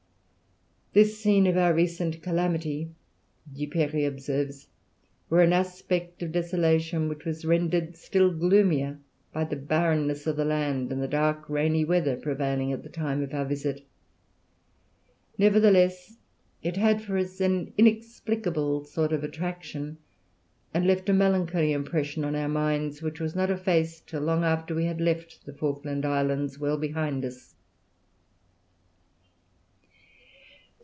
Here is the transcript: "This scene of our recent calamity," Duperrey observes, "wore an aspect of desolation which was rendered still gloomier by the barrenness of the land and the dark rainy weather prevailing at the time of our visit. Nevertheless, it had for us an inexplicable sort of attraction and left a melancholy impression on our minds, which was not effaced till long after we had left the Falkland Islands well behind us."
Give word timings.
"This 0.93 1.17
scene 1.19 1.47
of 1.47 1.55
our 1.55 1.73
recent 1.73 2.21
calamity," 2.21 2.89
Duperrey 3.53 4.05
observes, 4.05 4.67
"wore 5.29 5.39
an 5.39 5.53
aspect 5.53 6.21
of 6.21 6.33
desolation 6.33 7.07
which 7.07 7.23
was 7.23 7.45
rendered 7.45 7.95
still 7.95 8.29
gloomier 8.29 8.99
by 9.31 9.45
the 9.45 9.55
barrenness 9.55 10.27
of 10.27 10.35
the 10.35 10.43
land 10.43 10.91
and 10.91 11.01
the 11.01 11.07
dark 11.07 11.49
rainy 11.49 11.85
weather 11.85 12.17
prevailing 12.17 12.73
at 12.73 12.83
the 12.83 12.89
time 12.89 13.23
of 13.23 13.33
our 13.33 13.45
visit. 13.45 13.85
Nevertheless, 15.37 16.17
it 16.61 16.75
had 16.75 17.01
for 17.01 17.17
us 17.17 17.39
an 17.39 17.71
inexplicable 17.77 18.83
sort 18.83 19.13
of 19.13 19.23
attraction 19.23 19.95
and 20.73 20.85
left 20.85 21.07
a 21.07 21.13
melancholy 21.13 21.71
impression 21.71 22.25
on 22.25 22.35
our 22.35 22.49
minds, 22.49 23.01
which 23.01 23.21
was 23.21 23.33
not 23.33 23.49
effaced 23.49 24.07
till 24.09 24.23
long 24.23 24.43
after 24.43 24.75
we 24.75 24.83
had 24.83 24.99
left 24.99 25.45
the 25.45 25.53
Falkland 25.53 26.03
Islands 26.05 26.59
well 26.59 26.77
behind 26.77 27.23
us." 27.23 27.55